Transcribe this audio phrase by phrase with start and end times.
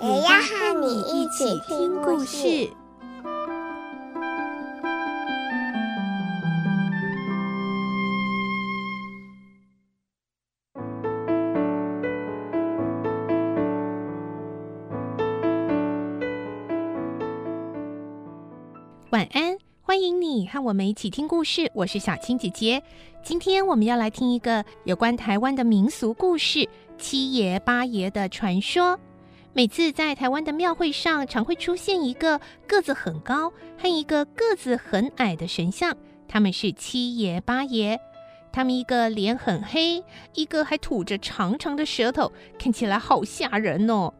[0.00, 2.70] 也要和你一起听故事。
[19.10, 21.68] 晚安，欢迎你和我们一起听故事。
[21.74, 22.80] 我是小青姐姐。
[23.24, 28.96] 今天我们要来听一个有关台湾的民俗故事——七爷八爷的传说。
[29.58, 35.96] 每次在台湾的庙会上，常会出现一个个子很高和一个个子很矮的神像，
[36.28, 37.98] 他们是七爷八爷。
[38.52, 44.14] 他们一个脸很黑，一个还吐着长长的舌头，看起来好吓人哦。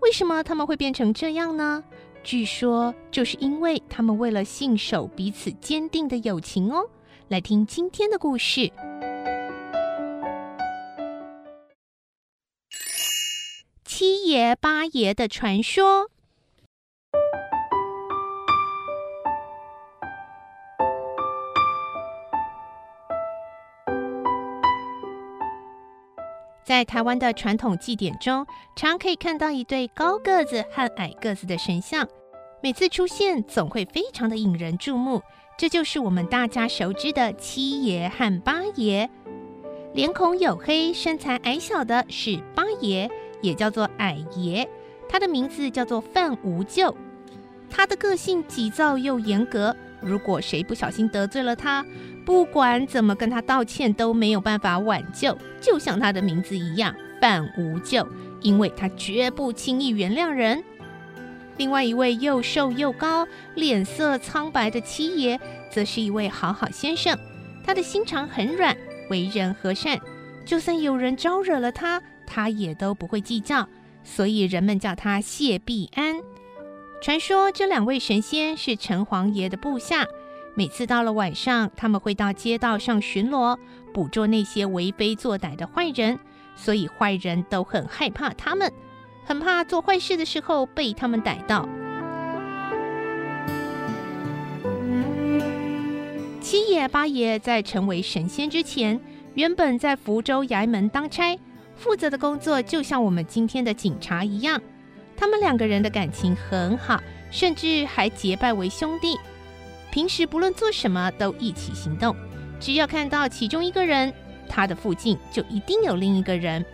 [0.00, 1.82] 为什么他们会变成这样呢？
[2.22, 6.88] 据说，就是因为他们为了信守彼此坚定的友情哦。
[7.26, 8.70] 来听今天的故事：
[14.56, 16.10] 八爷的传说。
[26.64, 32.08] 在台湾的传统祭典中，常可以看到一对高个子和矮个子的神像，
[32.62, 35.22] 每次出现总会非常的引人注目。
[35.58, 39.08] 这就是我们大家熟知的七爷和八爷。
[39.92, 43.08] 脸孔黝黑、身材矮小的是八爷，
[43.44, 44.66] 也叫做矮爷，
[45.06, 46.96] 他的名字叫做范无救。
[47.70, 51.84] 他的个性急躁又严格，如果谁不小心得罪了他，
[52.24, 58.06] 不管怎么跟他道歉都没有办法挽救，就像他的名字一样，范无救，
[58.40, 60.64] 因为他绝不轻易原谅人。
[61.58, 65.38] 另外一位又瘦又高、脸色苍白的七爷，
[65.70, 67.18] 则是一位好好先生，
[67.64, 68.76] 他的心肠很软，
[69.10, 70.00] 为人和善，
[70.44, 72.00] 就算有人招惹了他，
[72.34, 73.68] 他也都不会计较，
[74.02, 76.16] 所以人们叫他谢必安。
[77.00, 80.04] 传说这两位神仙是城隍爷的部下。
[80.56, 83.56] 每次到了晚上，他们会到街道上巡逻，
[83.92, 86.18] 捕捉那些为非作歹的坏人，
[86.56, 88.72] 所以坏人都很害怕他们，
[89.24, 91.68] 很怕做坏事的时候被他们逮到。
[96.40, 99.00] 七爷八爷在成为神仙之前，
[99.34, 101.38] 原本在福州衙门当差，
[101.76, 104.60] 负责的工作就像我们今天的警察一样。
[105.16, 109.16] 他们两个人的感情很好，甚至还结拜为兄弟。
[109.90, 112.16] 平时不论做什么都一起行动，
[112.58, 114.12] 只要看到其中一个人，
[114.48, 116.64] 他的附近就一定有另一个人。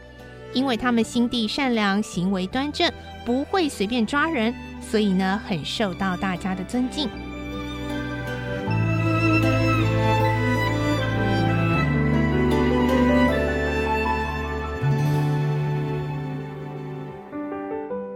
[0.52, 2.90] 因为他们心地善良，行为端正，
[3.24, 7.08] 不会随便抓人，所以呢，很受到大家的尊敬。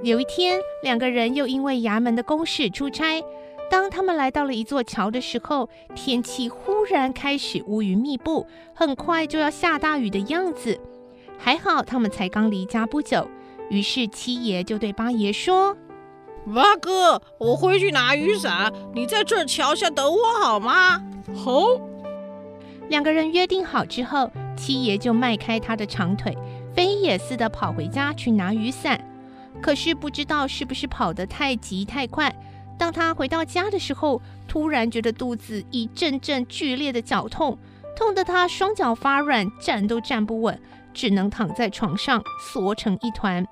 [0.04, 3.24] 有一天，两个人又因为衙门的公事出差。
[3.70, 10.78] 当他们来到了一座桥的时候，天气忽然开始乌云密布，很快就要下大雨的样子。
[11.38, 13.26] 还好他们才刚离家不久，
[13.70, 15.74] 于是七爷就对八爷说
[16.54, 21.02] ：“八哥，我回去拿雨伞，你在这桥下等我好吗？”
[21.34, 21.62] 好。
[22.90, 26.36] 两个人约定好之后，七爷就迈开他的长腿，
[26.74, 29.02] 飞也似的跑回家去拿雨伞。
[29.64, 32.30] 可是不知道是不是跑得太急太快。
[32.78, 37.56] 当他回到家的时候，突然觉得肚子一阵阵剧烈的绞痛，
[37.96, 40.60] 痛得他双脚发软，站都站不稳，
[40.92, 43.42] 只能躺在床上缩成一团。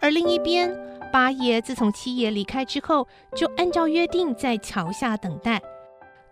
[0.00, 0.74] 而另一边，
[1.12, 3.06] 八爷自从七爷离开之后，
[3.36, 5.60] 就按照约定在桥下等待。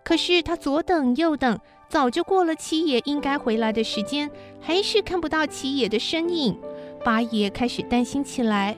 [0.03, 1.59] 可是他左等右等，
[1.93, 4.27] 早就过了七爷应该回来的时间，
[4.59, 6.57] 还是看不到七爷的身影。
[7.05, 8.75] 八爷开始担心起来。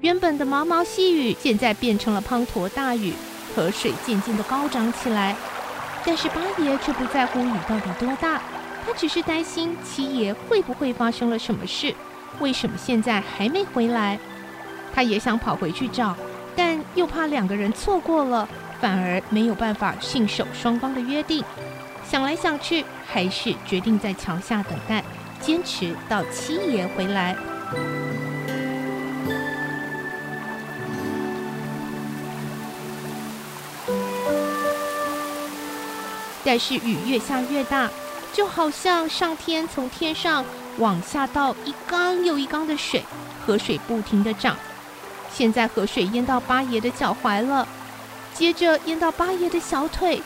[0.00, 3.12] 原本的毛毛细雨，现在变成了滂沱大雨，
[3.54, 5.36] 河水渐渐的高涨起来。
[6.06, 8.40] 但是八爷却不在乎雨到底多大，
[8.86, 11.94] 他只是担心七爷会不会发生了什么事，
[12.40, 14.18] 为什么现在还没回来？
[14.94, 16.16] 他也想跑回去找，
[16.56, 18.48] 但又怕两个人错过了，
[18.80, 21.44] 反而没有办法信守双方的约定。
[22.14, 25.02] 想来想去，还是决定在桥下等待，
[25.40, 27.36] 坚持到七爷回来。
[36.44, 37.90] 但是雨越下越大，
[38.32, 40.44] 就好像上天从天上
[40.78, 43.02] 往下倒一缸又一缸的水，
[43.44, 44.56] 河水不停的涨。
[45.32, 47.66] 现在河水淹到八爷的脚踝了，
[48.32, 50.22] 接着淹到八爷的小腿，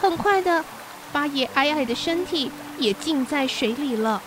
[0.00, 0.64] 很快的，
[1.12, 4.22] 八爷矮矮的身体也浸在水里了。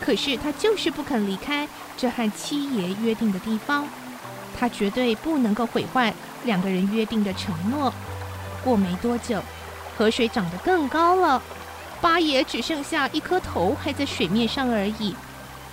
[0.00, 3.86] 可是他就是不肯离开这和七爷约定的地方，
[4.58, 6.12] 他绝对不能够毁坏
[6.44, 7.92] 两个人约定的承诺。
[8.62, 9.42] 过没多久。
[9.96, 11.40] 河水涨得更高了，
[12.00, 15.14] 八爷只剩下一颗头还在水面上而已。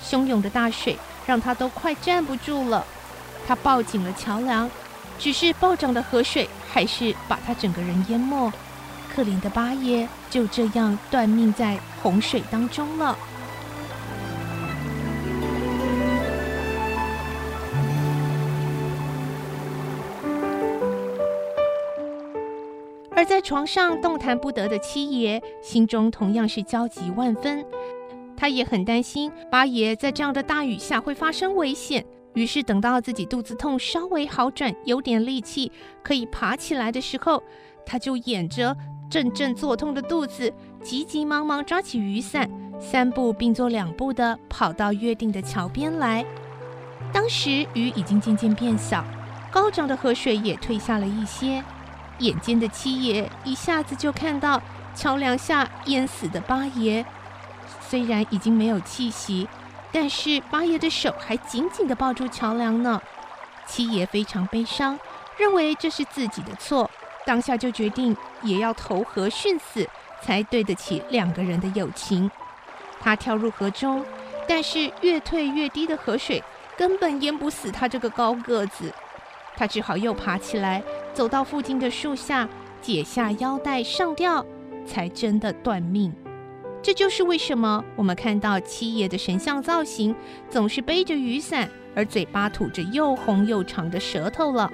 [0.07, 0.95] 汹涌的大水
[1.25, 2.85] 让他都快站不住了，
[3.47, 4.69] 他抱紧了桥梁，
[5.17, 8.51] 只是暴涨的河水还是把他整个人淹没。
[9.13, 13.17] 可怜的八爷就这样断命在洪水当中了。
[23.13, 27.63] 而在床上动弹不得的七爷，心中同样是焦急万分。
[28.35, 32.03] 他也很担心八爷在这样的大雨下会发生危险。
[32.33, 35.71] 于是等到自己肚子痛稍微好转，有点力气
[36.01, 37.43] 可以爬起来的时候，
[37.85, 38.75] 他就掩着
[39.09, 42.49] 阵阵作痛的肚子，急急忙忙抓起雨伞，
[42.79, 46.25] 三步并作两步的跑到约定的桥边来。
[47.11, 49.03] 当时雨已经渐渐变小，
[49.51, 51.63] 高涨的河水也退下了一些。
[52.19, 54.61] 眼尖的七爷一下子就看到
[54.95, 57.05] 桥梁下淹死的八爷，
[57.81, 59.47] 虽然已经没有气息，
[59.91, 63.01] 但是八爷的手还紧紧地抱住桥梁呢。
[63.67, 64.99] 七爷非常悲伤，
[65.37, 66.89] 认为这是自己的错，
[67.25, 69.87] 当下就决定也要投河殉死，
[70.21, 72.29] 才对得起两个人的友情。
[72.99, 74.05] 他跳入河中，
[74.47, 76.43] 但是越退越低的河水
[76.77, 78.93] 根本淹不死他这个高个子，
[79.55, 80.83] 他只好又爬起来。
[81.13, 82.47] 走到附近的树下，
[82.81, 84.45] 解下腰带上吊，
[84.85, 86.13] 才真的断命。
[86.81, 90.15] 这就是为什么我们看到七爷的神像造型，
[90.49, 94.71] 总是背着雨伞，而嘴巴吐着又红又长的舌头了。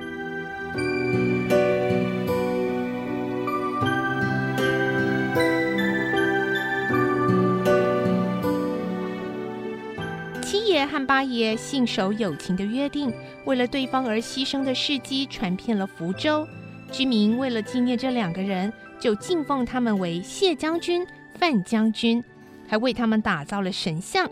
[10.86, 13.14] 和八爷信守友情的约定，
[13.46, 16.46] 为了对方而牺牲的事迹传遍了福州。
[16.92, 22.24] 居民为了纪念这两个人，就敬奉他们为谢将军、范将军，
[22.68, 24.30] 还为他们打造了神像。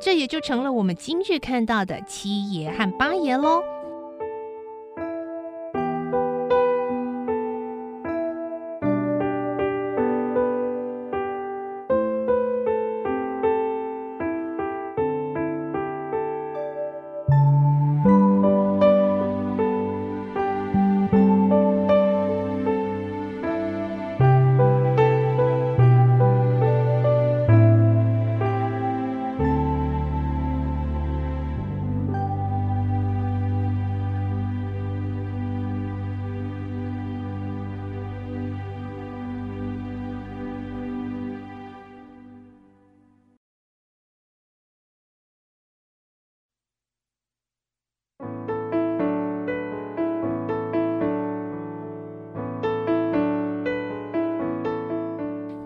[0.00, 3.62] 这也就成了我们今日看到的七爷和八爷喽。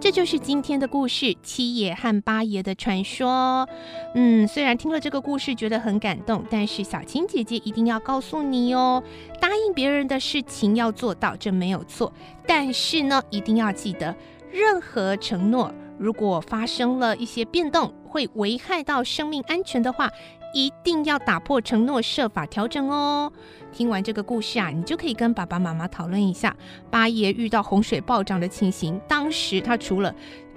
[0.09, 3.69] 这就是今天的故事，七爷和八爷的传说。
[4.15, 9.03] 嗯，虽然听了这个故事觉得很感动，但是小青姐姐一定要告诉你哦，
[9.39, 12.11] 答应别人的事情要做到，这没有错。
[12.47, 14.17] 但是呢，一定要记得，
[14.51, 20.11] 任何承诺如果发生了一些变动，会危害到生命安全的话，
[20.55, 23.31] 一定要打破承诺，设法调整哦。
[23.71, 26.57] 听完这个故事啊，你就可以跟爸爸妈妈讨论一下，
[26.91, 30.15] 八爷遇到洪水暴涨的情形，当时他除了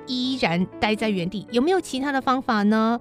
[0.08, 2.98] 依然待在原地，有没有其他的方法呢？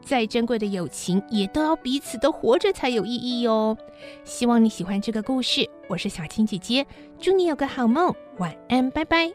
[0.00, 3.76] 再珍贵的友情，也都要彼此都活着才有意义哦。
[4.22, 6.86] 希望你喜欢这个故事，我是小青姐姐，
[7.18, 9.26] 祝你有个好梦，晚安，拜拜。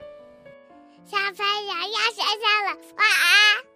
[1.03, 3.73] 小朋友要睡觉了，晚安。